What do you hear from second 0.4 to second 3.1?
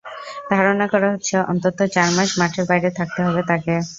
ধারণা করা হচ্ছে, অন্তত চার মাস মাঠের বাইরে